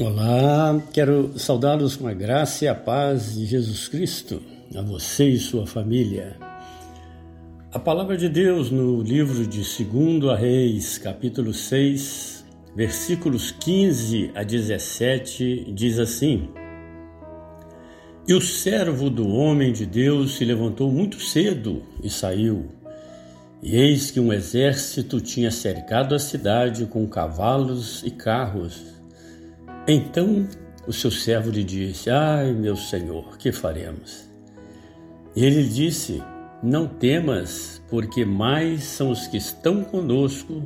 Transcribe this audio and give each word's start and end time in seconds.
Olá, 0.00 0.82
quero 0.90 1.38
saudá-los 1.38 1.96
com 1.96 2.08
a 2.08 2.14
graça 2.14 2.64
e 2.64 2.68
a 2.68 2.74
paz 2.74 3.34
de 3.34 3.44
Jesus 3.44 3.88
Cristo, 3.88 4.42
a 4.74 4.80
você 4.80 5.28
e 5.28 5.38
sua 5.38 5.66
família. 5.66 6.38
A 7.70 7.78
palavra 7.78 8.16
de 8.16 8.26
Deus 8.26 8.70
no 8.70 9.02
livro 9.02 9.46
de 9.46 9.58
2 9.84 10.30
a 10.30 10.34
Reis, 10.34 10.96
capítulo 10.96 11.52
6, 11.52 12.42
versículos 12.74 13.50
15 13.50 14.30
a 14.34 14.42
17, 14.42 15.70
diz 15.74 15.98
assim: 15.98 16.48
E 18.26 18.32
o 18.32 18.40
servo 18.40 19.10
do 19.10 19.28
homem 19.28 19.74
de 19.74 19.84
Deus 19.84 20.36
se 20.36 20.44
levantou 20.46 20.90
muito 20.90 21.20
cedo 21.20 21.82
e 22.02 22.08
saiu. 22.08 22.70
E 23.62 23.76
eis 23.76 24.10
que 24.10 24.18
um 24.18 24.32
exército 24.32 25.20
tinha 25.20 25.50
cercado 25.50 26.14
a 26.14 26.18
cidade 26.18 26.86
com 26.86 27.06
cavalos 27.06 28.02
e 28.02 28.10
carros 28.10 29.01
então 29.86 30.46
o 30.86 30.92
seu 30.92 31.10
servo 31.10 31.50
lhe 31.50 31.64
disse: 31.64 32.10
Ai, 32.10 32.52
meu 32.52 32.76
senhor, 32.76 33.36
que 33.38 33.52
faremos? 33.52 34.28
E 35.34 35.44
ele 35.44 35.64
disse: 35.64 36.22
Não 36.62 36.86
temas, 36.86 37.82
porque 37.88 38.24
mais 38.24 38.84
são 38.84 39.10
os 39.10 39.26
que 39.26 39.36
estão 39.36 39.82
conosco 39.82 40.62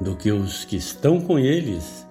do 0.00 0.16
que 0.16 0.30
os 0.30 0.64
que 0.64 0.76
estão 0.76 1.20
com 1.20 1.38
eles. 1.38 2.06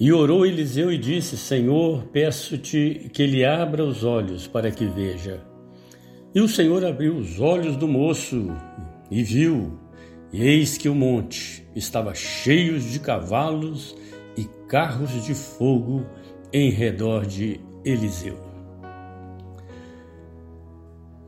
E 0.00 0.12
orou 0.12 0.46
Eliseu 0.46 0.92
e 0.92 0.98
disse: 0.98 1.36
Senhor, 1.36 2.04
peço-te 2.12 3.10
que 3.12 3.22
ele 3.22 3.44
abra 3.44 3.84
os 3.84 4.04
olhos 4.04 4.46
para 4.46 4.70
que 4.70 4.84
veja. 4.86 5.40
E 6.34 6.40
o 6.40 6.48
Senhor 6.48 6.84
abriu 6.84 7.16
os 7.16 7.40
olhos 7.40 7.76
do 7.76 7.88
moço 7.88 8.48
e 9.10 9.22
viu, 9.22 9.78
e 10.32 10.42
eis 10.42 10.76
que 10.76 10.88
o 10.88 10.94
monte 10.94 11.66
estava 11.74 12.14
cheio 12.14 12.78
de 12.78 13.00
cavalos 13.00 13.96
e 14.38 14.44
carros 14.68 15.24
de 15.24 15.34
fogo 15.34 16.06
em 16.52 16.70
redor 16.70 17.26
de 17.26 17.60
Eliseu. 17.84 18.38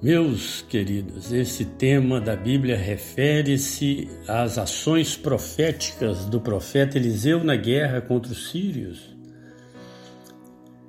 Meus 0.01 0.63
queridos, 0.63 1.33
esse 1.33 1.65
tema 1.65 2.21
da 2.21 2.37
Bíblia 2.37 2.77
refere-se 2.77 4.09
às 4.29 4.59
ações 4.59 5.17
proféticas 5.17 6.25
do 6.25 6.41
profeta 6.41 6.97
Eliseu 6.97 7.43
na 7.43 7.57
guerra 7.57 8.01
contra 8.01 8.31
os 8.31 8.51
sírios. 8.51 9.15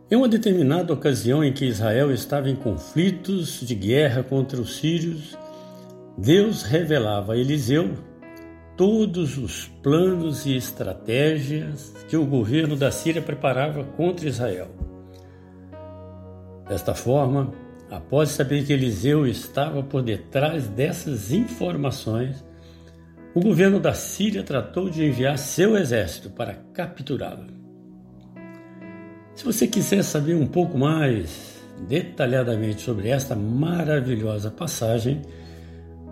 Em 0.09 0.15
uma 0.15 0.29
determinada 0.29 0.93
ocasião 0.93 1.43
em 1.43 1.51
que 1.51 1.65
Israel 1.65 2.11
estava 2.11 2.49
em 2.49 2.55
conflitos 2.55 3.61
de 3.61 3.73
guerra 3.73 4.21
contra 4.21 4.61
os 4.61 4.77
sírios, 4.77 5.35
Deus 6.15 6.61
revelava 6.61 7.33
a 7.33 7.37
Eliseu 7.37 8.10
todos 8.81 9.37
os 9.37 9.67
planos 9.83 10.47
e 10.47 10.55
estratégias 10.55 11.93
que 12.09 12.17
o 12.17 12.25
governo 12.25 12.75
da 12.75 12.89
Síria 12.89 13.21
preparava 13.21 13.83
contra 13.83 14.27
Israel. 14.27 14.69
Desta 16.67 16.95
forma, 16.95 17.53
após 17.91 18.29
saber 18.29 18.65
que 18.65 18.73
Eliseu 18.73 19.27
estava 19.27 19.83
por 19.83 20.01
detrás 20.01 20.67
dessas 20.67 21.31
informações, 21.31 22.43
o 23.35 23.39
governo 23.39 23.79
da 23.79 23.93
Síria 23.93 24.41
tratou 24.41 24.89
de 24.89 25.05
enviar 25.05 25.37
seu 25.37 25.77
exército 25.77 26.31
para 26.31 26.55
capturá-lo. 26.73 27.45
Se 29.35 29.45
você 29.45 29.67
quiser 29.67 30.03
saber 30.03 30.33
um 30.33 30.47
pouco 30.47 30.75
mais 30.75 31.61
detalhadamente 31.87 32.81
sobre 32.81 33.09
esta 33.09 33.35
maravilhosa 33.35 34.49
passagem, 34.49 35.21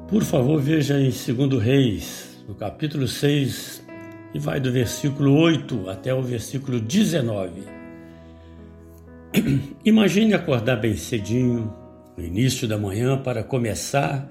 por 0.08 0.22
favor, 0.22 0.62
veja 0.62 1.00
em 1.00 1.10
2 1.10 1.64
Reis 1.64 2.29
no 2.50 2.56
capítulo 2.56 3.08
6, 3.08 3.86
e 4.34 4.40
vai 4.40 4.60
do 4.60 4.72
versículo 4.72 5.38
8 5.38 5.88
até 5.88 6.12
o 6.12 6.24
versículo 6.24 6.80
19. 6.80 7.62
Imagine 9.86 10.34
acordar 10.34 10.78
bem 10.78 10.98
cedinho, 10.98 11.72
no 12.18 12.26
início 12.26 12.68
da 12.68 12.76
manhã, 12.76 13.22
para 13.22 13.44
começar 13.44 14.28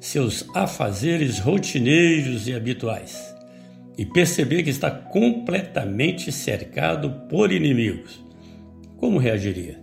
seus 0.00 0.44
afazeres 0.52 1.38
rotineiros 1.38 2.48
e 2.48 2.54
habituais 2.54 3.32
e 3.96 4.04
perceber 4.04 4.64
que 4.64 4.70
está 4.70 4.90
completamente 4.90 6.32
cercado 6.32 7.28
por 7.28 7.52
inimigos. 7.52 8.20
Como 8.96 9.16
reagiria? 9.16 9.78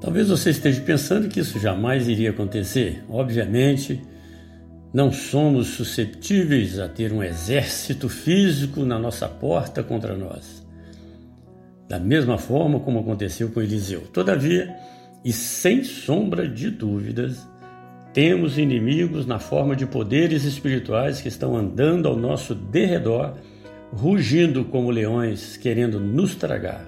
Talvez 0.00 0.28
você 0.28 0.50
esteja 0.50 0.80
pensando 0.80 1.28
que 1.28 1.38
isso 1.38 1.60
jamais 1.60 2.08
iria 2.08 2.30
acontecer. 2.30 3.04
Obviamente, 3.08 4.02
não 4.92 5.12
somos 5.12 5.68
susceptíveis 5.68 6.78
a 6.78 6.88
ter 6.88 7.12
um 7.12 7.22
exército 7.22 8.08
físico 8.08 8.84
na 8.84 8.98
nossa 8.98 9.28
porta 9.28 9.82
contra 9.82 10.16
nós. 10.16 10.66
Da 11.88 11.98
mesma 11.98 12.38
forma 12.38 12.80
como 12.80 13.00
aconteceu 13.00 13.50
com 13.50 13.60
Eliseu. 13.60 14.02
Todavia, 14.12 14.74
e 15.24 15.32
sem 15.32 15.84
sombra 15.84 16.48
de 16.48 16.70
dúvidas, 16.70 17.46
temos 18.12 18.58
inimigos 18.58 19.26
na 19.26 19.38
forma 19.38 19.76
de 19.76 19.86
poderes 19.86 20.44
espirituais 20.44 21.20
que 21.20 21.28
estão 21.28 21.56
andando 21.56 22.08
ao 22.08 22.16
nosso 22.16 22.54
derredor, 22.54 23.34
rugindo 23.92 24.64
como 24.64 24.90
leões, 24.90 25.56
querendo 25.56 26.00
nos 26.00 26.34
tragar. 26.34 26.86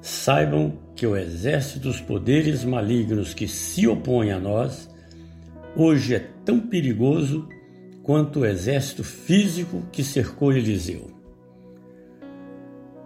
Saibam 0.00 0.78
que 0.96 1.06
o 1.06 1.16
exército 1.16 1.80
dos 1.80 2.00
poderes 2.00 2.64
malignos 2.64 3.34
que 3.34 3.46
se 3.46 3.86
opõem 3.86 4.32
a 4.32 4.38
nós 4.38 4.90
hoje 5.76 6.16
é 6.16 6.31
tão 6.44 6.60
perigoso 6.60 7.48
quanto 8.02 8.40
o 8.40 8.46
exército 8.46 9.04
físico 9.04 9.82
que 9.92 10.02
cercou 10.02 10.52
Eliseu. 10.52 11.10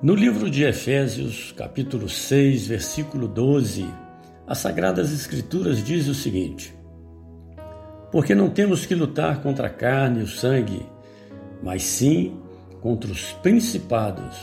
No 0.03 0.15
livro 0.15 0.51
de 0.51 0.65
Efésios, 0.65 1.53
capítulo 1.57 2.09
6, 2.09 2.67
versículo 2.69 3.27
12, 3.27 3.87
as 4.47 4.59
Sagradas 4.59 5.13
Escrituras 5.13 5.83
diz 5.83 6.07
o 6.07 6.15
seguinte: 6.15 6.75
Porque 8.13 8.35
não 8.35 8.51
temos 8.51 8.87
que 8.87 8.95
lutar 8.95 9.43
contra 9.43 9.67
a 9.67 9.71
carne 9.71 10.21
e 10.21 10.23
o 10.23 10.29
sangue, 10.29 10.87
mas 11.63 11.83
sim 11.83 12.39
contra 12.81 13.11
os 13.11 13.33
principados, 13.33 14.37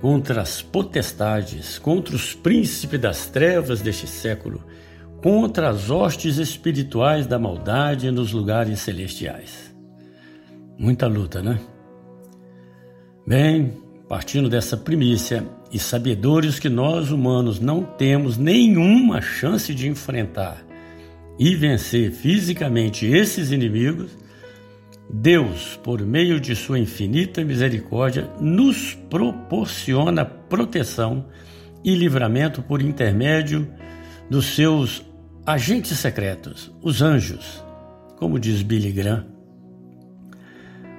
contra 0.00 0.40
as 0.40 0.62
potestades, 0.62 1.78
contra 1.78 2.14
os 2.14 2.32
príncipes 2.32 3.00
das 3.00 3.26
trevas 3.26 3.80
deste 3.82 4.06
século, 4.06 4.64
contra 5.24 5.70
as 5.70 5.88
hostes 5.88 6.36
espirituais 6.36 7.26
da 7.26 7.38
maldade 7.38 8.10
nos 8.10 8.30
lugares 8.30 8.80
celestiais. 8.80 9.74
Muita 10.78 11.06
luta, 11.06 11.40
né? 11.40 11.58
Bem, 13.26 13.72
partindo 14.06 14.50
dessa 14.50 14.76
primícia 14.76 15.42
e 15.72 15.78
sabedores 15.78 16.58
que 16.58 16.68
nós 16.68 17.10
humanos 17.10 17.58
não 17.58 17.82
temos 17.82 18.36
nenhuma 18.36 19.22
chance 19.22 19.74
de 19.74 19.88
enfrentar 19.88 20.62
e 21.38 21.56
vencer 21.56 22.12
fisicamente 22.12 23.06
esses 23.06 23.50
inimigos, 23.50 24.10
Deus, 25.08 25.80
por 25.82 26.02
meio 26.02 26.38
de 26.38 26.54
sua 26.54 26.78
infinita 26.78 27.42
misericórdia, 27.42 28.30
nos 28.38 28.92
proporciona 29.08 30.22
proteção 30.22 31.24
e 31.82 31.94
livramento 31.94 32.60
por 32.60 32.82
intermédio 32.82 33.66
dos 34.28 34.54
seus 34.54 35.02
agentes 35.46 35.98
secretos, 35.98 36.72
os 36.80 37.02
anjos, 37.02 37.62
como 38.16 38.38
diz 38.38 38.62
Billy 38.62 38.90
Graham. 38.90 39.26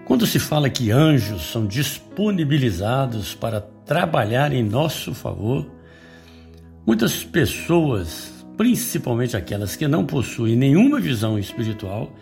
Quando 0.06 0.28
se 0.28 0.38
fala 0.38 0.69
que 0.69 0.91
anjos 0.91 1.50
são 1.51 1.66
disponibilizados 1.66 3.33
para 3.33 3.59
trabalhar 3.59 4.53
em 4.53 4.61
nosso 4.61 5.16
favor, 5.16 5.67
muitas 6.85 7.23
pessoas, 7.23 8.45
principalmente 8.56 9.35
aquelas 9.35 9.75
que 9.75 9.88
não 9.88 10.06
possuem 10.06 10.56
nenhuma 10.56 11.00
visão 11.00 11.39
espiritual, 11.39 12.13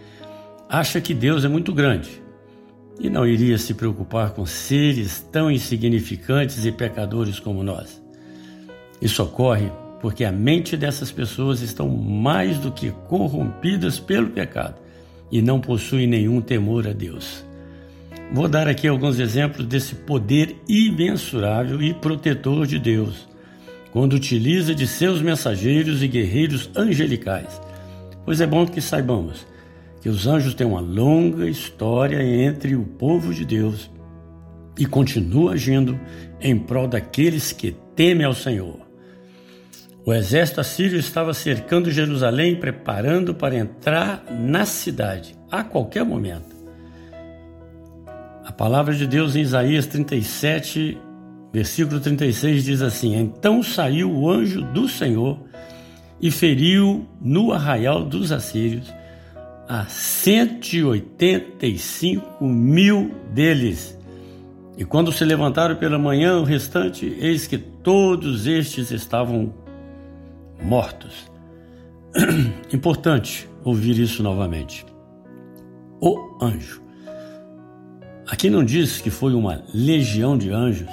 acham 0.69 1.01
que 1.01 1.13
Deus 1.13 1.43
é 1.43 1.49
muito 1.49 1.73
grande 1.73 2.23
e 3.01 3.09
não 3.09 3.27
iria 3.27 3.57
se 3.57 3.73
preocupar 3.73 4.31
com 4.31 4.45
seres 4.45 5.19
tão 5.29 5.51
insignificantes 5.51 6.65
e 6.65 6.71
pecadores 6.71 7.37
como 7.37 7.63
nós. 7.63 8.01
Isso 9.01 9.21
ocorre 9.21 9.69
porque 10.03 10.25
a 10.25 10.33
mente 10.33 10.75
dessas 10.75 11.13
pessoas 11.13 11.61
estão 11.61 11.87
mais 11.87 12.57
do 12.57 12.73
que 12.73 12.91
corrompidas 13.07 14.01
pelo 14.01 14.31
pecado 14.31 14.75
e 15.31 15.41
não 15.41 15.61
possuem 15.61 16.05
nenhum 16.05 16.41
temor 16.41 16.85
a 16.85 16.91
Deus. 16.91 17.41
Vou 18.33 18.49
dar 18.49 18.67
aqui 18.67 18.85
alguns 18.85 19.17
exemplos 19.17 19.65
desse 19.65 19.95
poder 19.95 20.57
imensurável 20.67 21.81
e 21.81 21.93
protetor 21.93 22.67
de 22.67 22.77
Deus, 22.79 23.29
quando 23.93 24.11
utiliza 24.11 24.75
de 24.75 24.85
seus 24.85 25.21
mensageiros 25.21 26.03
e 26.03 26.07
guerreiros 26.09 26.69
angelicais. 26.75 27.61
Pois 28.25 28.41
é 28.41 28.45
bom 28.45 28.65
que 28.65 28.81
saibamos 28.81 29.47
que 30.01 30.09
os 30.09 30.27
anjos 30.27 30.53
têm 30.53 30.67
uma 30.67 30.81
longa 30.81 31.47
história 31.47 32.21
entre 32.21 32.75
o 32.75 32.83
povo 32.83 33.33
de 33.33 33.45
Deus 33.45 33.89
e 34.77 34.85
continuam 34.85 35.47
agindo 35.47 35.97
em 36.41 36.59
prol 36.59 36.89
daqueles 36.89 37.53
que 37.53 37.73
temem 37.95 38.25
ao 38.25 38.33
Senhor. 38.33 38.92
O 40.05 40.13
exército 40.13 40.59
assírio 40.59 40.99
estava 40.99 41.33
cercando 41.33 41.89
Jerusalém, 41.89 42.57
preparando 42.57 43.33
para 43.33 43.55
entrar 43.55 44.25
na 44.29 44.65
cidade 44.65 45.33
a 45.49 45.63
qualquer 45.63 46.03
momento. 46.03 46.53
A 48.43 48.51
palavra 48.51 48.93
de 48.93 49.07
Deus 49.07 49.33
em 49.33 49.39
Isaías 49.39 49.85
37, 49.85 50.97
versículo 51.53 52.01
36 52.01 52.65
diz 52.65 52.81
assim: 52.81 53.15
Então 53.15 53.63
saiu 53.63 54.11
o 54.11 54.29
anjo 54.29 54.61
do 54.61 54.89
Senhor 54.89 55.39
e 56.19 56.29
feriu 56.29 57.07
no 57.21 57.53
arraial 57.53 58.03
dos 58.03 58.33
assírios 58.33 58.93
a 59.69 59.85
185 59.85 62.45
mil 62.45 63.09
deles. 63.33 63.97
E 64.77 64.83
quando 64.83 65.13
se 65.13 65.23
levantaram 65.23 65.77
pela 65.77 65.97
manhã, 65.97 66.39
o 66.39 66.43
restante, 66.43 67.15
eis 67.21 67.47
que 67.47 67.57
todos 67.57 68.47
estes 68.47 68.91
estavam 68.91 69.62
mortos. 70.61 71.31
Importante 72.73 73.49
ouvir 73.63 73.97
isso 73.99 74.21
novamente. 74.21 74.85
O 76.01 76.37
anjo. 76.41 76.83
Aqui 78.27 78.49
não 78.49 78.63
diz 78.63 79.01
que 79.01 79.09
foi 79.09 79.33
uma 79.33 79.63
legião 79.73 80.37
de 80.37 80.51
anjos, 80.51 80.91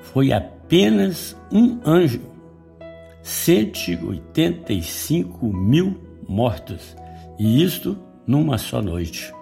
foi 0.00 0.32
apenas 0.32 1.36
um 1.50 1.78
anjo. 1.84 2.22
185 3.22 5.46
mil 5.46 6.00
mortos, 6.28 6.96
e 7.38 7.62
isto 7.62 7.98
numa 8.26 8.58
só 8.58 8.80
noite. 8.80 9.32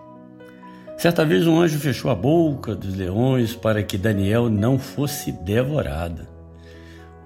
Certa 0.97 1.25
vez 1.25 1.47
um 1.47 1.61
anjo 1.61 1.79
fechou 1.79 2.11
a 2.11 2.15
boca 2.15 2.75
dos 2.75 2.94
leões 2.94 3.55
para 3.55 3.82
que 3.82 3.99
Daniel 3.99 4.49
não 4.49 4.79
fosse 4.79 5.32
devorado. 5.32 6.33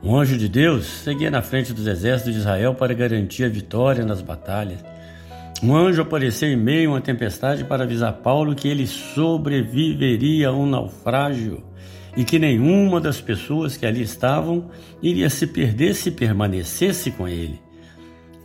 Um 0.02 0.16
anjo 0.16 0.38
de 0.38 0.48
Deus 0.48 0.86
seguia 0.86 1.30
na 1.30 1.42
frente 1.42 1.72
dos 1.72 1.86
exércitos 1.86 2.32
de 2.32 2.40
Israel 2.40 2.74
para 2.74 2.94
garantir 2.94 3.44
a 3.44 3.48
vitória 3.48 4.04
nas 4.04 4.22
batalhas. 4.22 4.84
Um 5.60 5.74
anjo 5.74 6.02
apareceu 6.02 6.48
em 6.48 6.56
meio 6.56 6.90
a 6.90 6.94
uma 6.94 7.00
tempestade 7.00 7.64
para 7.64 7.82
avisar 7.82 8.12
Paulo 8.14 8.54
que 8.54 8.68
ele 8.68 8.86
sobreviveria 8.86 10.48
a 10.48 10.52
um 10.52 10.66
naufrágio 10.66 11.64
e 12.16 12.24
que 12.24 12.38
nenhuma 12.38 13.00
das 13.00 13.20
pessoas 13.20 13.76
que 13.76 13.84
ali 13.84 14.02
estavam 14.02 14.70
iria 15.02 15.28
se 15.28 15.48
perder 15.48 15.94
se 15.94 16.12
permanecesse 16.12 17.10
com 17.10 17.26
ele. 17.26 17.60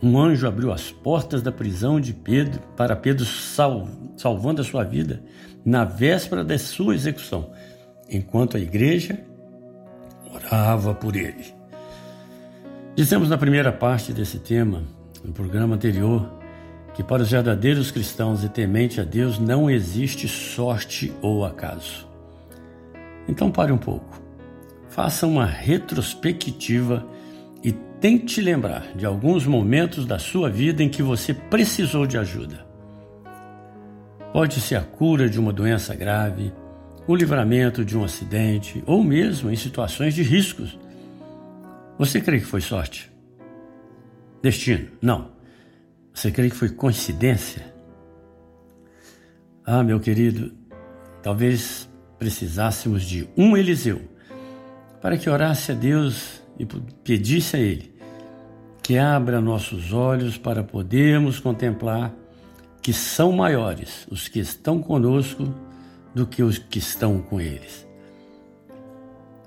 Um 0.02 0.18
anjo 0.20 0.48
abriu 0.48 0.72
as 0.72 0.90
portas 0.90 1.40
da 1.40 1.52
prisão 1.52 2.00
de 2.00 2.12
Pedro 2.12 2.60
para 2.76 2.96
Pedro 2.96 3.24
sal, 3.24 3.88
salvando 4.16 4.60
a 4.60 4.64
sua 4.64 4.82
vida 4.82 5.22
na 5.64 5.84
véspera 5.84 6.44
da 6.44 6.58
sua 6.58 6.94
execução, 6.94 7.52
enquanto 8.10 8.56
a 8.56 8.60
igreja 8.60 9.18
orava 10.34 10.94
por 10.94 11.16
ele. 11.16 11.54
Dizemos 12.94 13.28
na 13.28 13.38
primeira 13.38 13.72
parte 13.72 14.12
desse 14.12 14.38
tema, 14.38 14.82
no 15.24 15.32
programa 15.32 15.74
anterior, 15.74 16.28
que 16.94 17.02
para 17.02 17.22
os 17.22 17.30
verdadeiros 17.30 17.90
cristãos 17.90 18.44
e 18.44 18.48
temente 18.48 19.00
a 19.00 19.04
Deus 19.04 19.38
não 19.38 19.68
existe 19.68 20.28
sorte 20.28 21.12
ou 21.20 21.44
acaso. 21.44 22.08
Então 23.26 23.50
pare 23.50 23.72
um 23.72 23.78
pouco, 23.78 24.22
faça 24.88 25.26
uma 25.26 25.44
retrospectiva 25.44 27.04
e 27.62 27.72
tente 27.72 28.40
lembrar 28.40 28.92
de 28.94 29.04
alguns 29.06 29.46
momentos 29.46 30.06
da 30.06 30.18
sua 30.18 30.48
vida 30.48 30.82
em 30.82 30.88
que 30.88 31.02
você 31.02 31.34
precisou 31.34 32.06
de 32.06 32.18
ajuda. 32.18 32.64
Pode 34.32 34.60
ser 34.60 34.76
a 34.76 34.82
cura 34.82 35.28
de 35.28 35.40
uma 35.40 35.52
doença 35.52 35.94
grave, 35.94 36.52
o 37.06 37.14
livramento 37.14 37.84
de 37.84 37.96
um 37.96 38.04
acidente 38.04 38.82
ou 38.86 39.02
mesmo 39.02 39.50
em 39.50 39.56
situações 39.56 40.14
de 40.14 40.22
riscos. 40.22 40.78
Você 41.98 42.20
crê 42.20 42.40
que 42.40 42.46
foi 42.46 42.60
sorte? 42.60 43.10
Destino? 44.42 44.88
Não. 45.00 45.32
Você 46.12 46.30
crê 46.30 46.48
que 46.48 46.56
foi 46.56 46.70
coincidência? 46.70 47.64
Ah, 49.64 49.82
meu 49.82 49.98
querido, 50.00 50.52
talvez 51.22 51.88
precisássemos 52.18 53.02
de 53.02 53.28
um 53.36 53.56
Eliseu 53.56 54.00
para 55.00 55.16
que 55.16 55.28
orasse 55.28 55.72
a 55.72 55.74
Deus 55.74 56.42
e 56.58 56.66
pedisse 57.02 57.56
a 57.56 57.60
Ele 57.60 57.94
que 58.82 58.98
abra 58.98 59.40
nossos 59.40 59.94
olhos 59.94 60.36
para 60.36 60.62
podermos 60.62 61.40
contemplar 61.40 62.14
que 62.82 62.92
são 62.92 63.32
maiores 63.32 64.06
os 64.10 64.28
que 64.28 64.38
estão 64.38 64.82
conosco 64.82 65.52
do 66.14 66.26
que 66.26 66.42
os 66.42 66.58
que 66.58 66.78
estão 66.78 67.20
com 67.20 67.40
eles. 67.40 67.86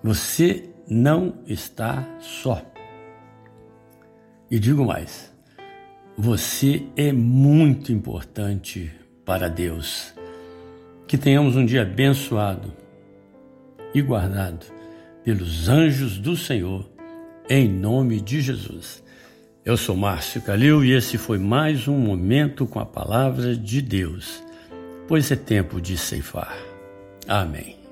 Você 0.04 0.70
não 0.88 1.36
está 1.48 2.06
só. 2.20 2.62
E 4.50 4.60
digo 4.60 4.86
mais, 4.86 5.34
você 6.18 6.84
é 6.96 7.12
muito 7.12 7.92
importante 7.92 8.92
para 9.26 9.50
Deus. 9.50 10.14
Que 11.08 11.18
tenhamos 11.18 11.56
um 11.56 11.66
dia 11.66 11.84
abençoado 11.84 12.74
e 13.94 14.02
guardado 14.02 14.66
pelos 15.24 15.70
anjos 15.70 16.18
do 16.18 16.36
Senhor, 16.36 16.90
em 17.50 17.68
nome 17.68 18.22
de 18.22 18.42
Jesus. 18.42 19.04
Eu 19.64 19.76
sou 19.76 19.96
Márcio 19.96 20.42
Calil 20.42 20.84
e 20.84 20.94
esse 20.94 21.18
foi 21.18 21.38
mais 21.38 21.88
um 21.88 21.98
momento 21.98 22.66
com 22.66 22.80
a 22.80 22.86
palavra 22.86 23.56
de 23.56 23.82
Deus 23.82 24.47
pois 25.08 25.32
é 25.32 25.36
tempo 25.36 25.80
de 25.82 25.98
ceifar. 25.98 26.56
Amém. 27.28 27.87